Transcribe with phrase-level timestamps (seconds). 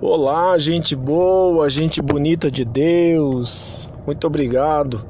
[0.00, 3.90] Olá, gente boa, gente bonita de Deus.
[4.06, 5.04] Muito obrigado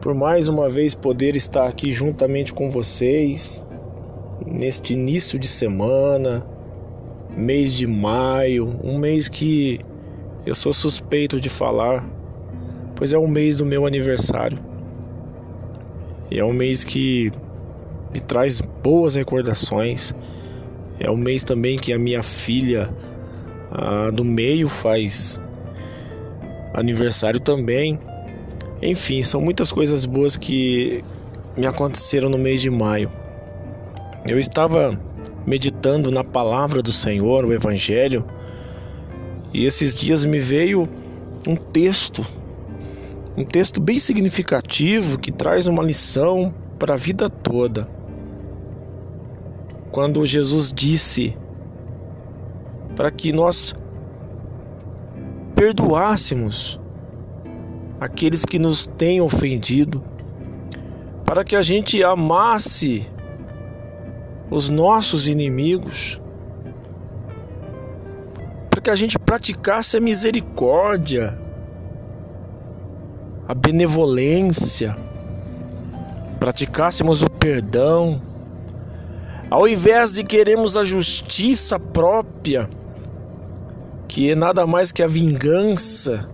[0.00, 3.66] por mais uma vez poder estar aqui juntamente com vocês
[4.46, 6.46] neste início de semana,
[7.36, 9.80] mês de maio, um mês que
[10.46, 12.08] eu sou suspeito de falar,
[12.94, 14.58] pois é o mês do meu aniversário.
[16.30, 17.32] E é um mês que
[18.14, 20.14] me traz boas recordações.
[21.00, 22.88] É o mês também que a minha filha
[23.70, 25.40] a do meio faz
[26.74, 27.98] aniversário também.
[28.82, 31.04] Enfim, são muitas coisas boas que
[31.56, 33.10] me aconteceram no mês de maio.
[34.28, 34.98] Eu estava
[35.46, 38.24] meditando na palavra do Senhor, o Evangelho,
[39.52, 40.88] e esses dias me veio
[41.48, 42.26] um texto,
[43.36, 47.88] um texto bem significativo que traz uma lição para a vida toda.
[49.90, 51.36] Quando Jesus disse
[53.00, 53.72] para que nós
[55.54, 56.78] perdoássemos
[57.98, 60.04] aqueles que nos têm ofendido,
[61.24, 63.08] para que a gente amasse
[64.50, 66.20] os nossos inimigos,
[68.68, 71.40] para que a gente praticasse a misericórdia,
[73.48, 74.94] a benevolência,
[76.38, 78.20] praticássemos o perdão,
[79.50, 82.68] ao invés de queremos a justiça própria,
[84.10, 86.28] que é nada mais que a vingança,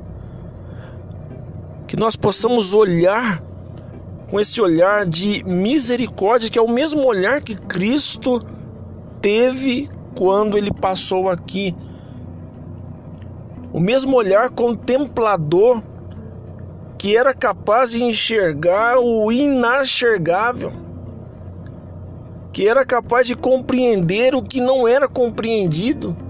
[1.87, 3.43] que nós possamos olhar
[4.31, 8.43] com esse olhar de misericórdia, que é o mesmo olhar que Cristo
[9.21, 11.77] teve quando ele passou aqui.
[13.75, 15.83] O mesmo olhar contemplador
[16.97, 20.73] que era capaz de enxergar o inenxergável,
[22.55, 26.25] que era capaz de compreender o que não era compreendido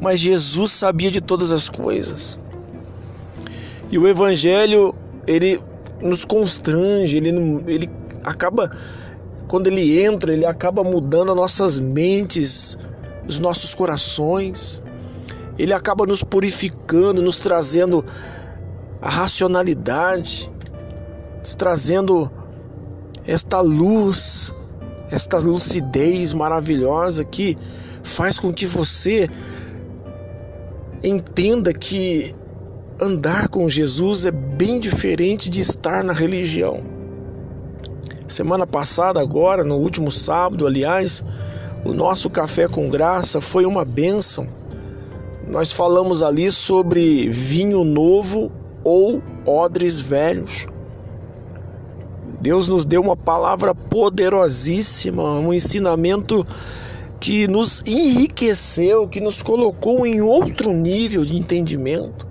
[0.00, 2.38] mas Jesus sabia de todas as coisas.
[3.90, 4.94] E o Evangelho,
[5.26, 5.60] ele
[6.00, 7.28] nos constrange, ele,
[7.66, 7.90] ele
[8.24, 8.70] acaba,
[9.46, 12.78] quando ele entra, ele acaba mudando as nossas mentes,
[13.28, 14.80] os nossos corações,
[15.58, 18.04] ele acaba nos purificando, nos trazendo
[19.02, 20.50] a racionalidade,
[21.38, 22.30] nos trazendo
[23.26, 24.54] esta luz,
[25.10, 27.58] esta lucidez maravilhosa que
[28.02, 29.28] faz com que você
[31.02, 32.34] entenda que
[33.00, 36.82] andar com Jesus é bem diferente de estar na religião.
[38.28, 41.22] Semana passada, agora, no último sábado, aliás,
[41.84, 44.46] o nosso café com graça foi uma bênção.
[45.50, 48.52] Nós falamos ali sobre vinho novo
[48.84, 50.66] ou odres velhos.
[52.40, 56.46] Deus nos deu uma palavra poderosíssima, um ensinamento
[57.20, 62.26] que nos enriqueceu, que nos colocou em outro nível de entendimento.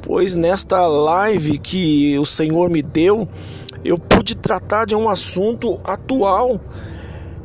[0.00, 3.28] Pois nesta live que o Senhor me deu,
[3.84, 6.58] eu pude tratar de um assunto atual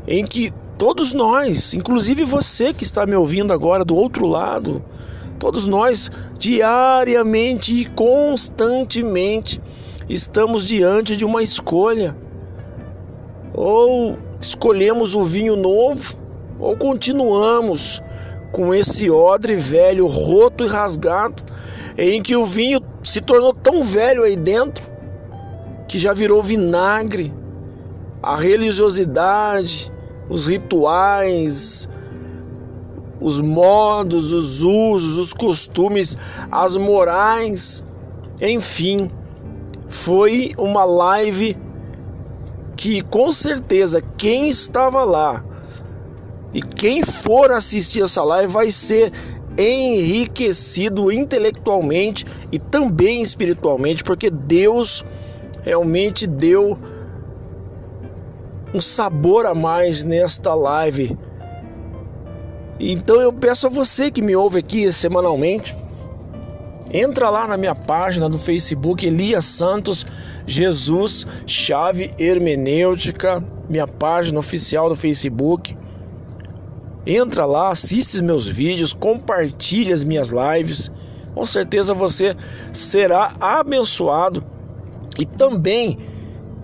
[0.07, 4.83] em que todos nós, inclusive você que está me ouvindo agora do outro lado,
[5.37, 9.61] todos nós diariamente e constantemente
[10.07, 12.16] estamos diante de uma escolha.
[13.53, 16.16] Ou escolhemos o vinho novo
[16.59, 18.01] ou continuamos
[18.51, 21.44] com esse odre velho, roto e rasgado,
[21.97, 24.89] em que o vinho se tornou tão velho aí dentro
[25.88, 27.33] que já virou vinagre.
[28.22, 29.91] A religiosidade,
[30.28, 31.88] os rituais,
[33.22, 36.17] os modos, os usos, os costumes,
[36.51, 37.83] as morais,
[38.41, 39.09] enfim,
[39.89, 41.57] foi uma live
[42.79, 45.44] que com certeza quem estava lá
[46.53, 49.12] e quem for assistir essa live vai ser
[49.57, 55.06] enriquecido intelectualmente e também espiritualmente, porque Deus
[55.62, 56.79] realmente deu
[58.73, 61.17] um sabor a mais nesta live.
[62.79, 65.76] Então eu peço a você que me ouve aqui semanalmente,
[66.93, 70.05] entra lá na minha página do Facebook Elias Santos
[70.49, 75.78] Jesus Chave Hermenêutica, minha página oficial do Facebook.
[77.05, 80.91] Entra lá, assiste meus vídeos, compartilhe as minhas lives.
[81.35, 82.35] Com certeza você
[82.73, 84.43] será abençoado
[85.19, 85.99] e também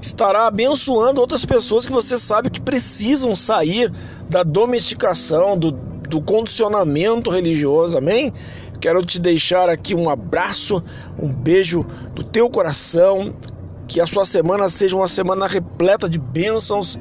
[0.02, 3.92] estará abençoando outras pessoas que você sabe que precisam sair
[4.28, 8.00] da domesticação, do, do condicionamento religioso.
[8.00, 8.34] Amém?
[8.80, 10.84] Quero te deixar aqui um abraço,
[11.22, 13.34] um beijo do teu coração.
[13.88, 16.98] Que a sua semana seja uma semana repleta de bênçãos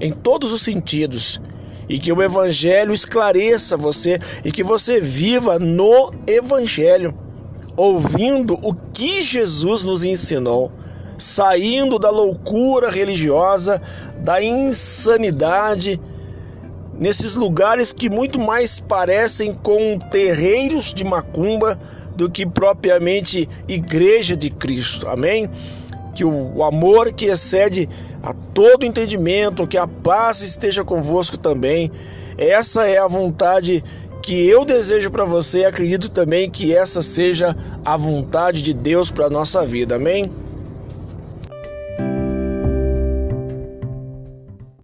[0.00, 1.40] em todos os sentidos
[1.88, 7.14] e que o Evangelho esclareça você e que você viva no Evangelho,
[7.76, 10.72] ouvindo o que Jesus nos ensinou,
[11.18, 13.80] saindo da loucura religiosa,
[14.18, 16.00] da insanidade,
[16.98, 21.78] nesses lugares que muito mais parecem com terreiros de macumba
[22.14, 25.08] do que propriamente igreja de Cristo.
[25.08, 25.50] Amém?
[26.14, 27.88] Que o amor que excede
[28.22, 31.90] a todo entendimento, que a paz esteja convosco também.
[32.38, 33.82] Essa é a vontade
[34.22, 39.28] que eu desejo para você, acredito também que essa seja a vontade de Deus para
[39.28, 39.96] nossa vida.
[39.96, 40.30] Amém?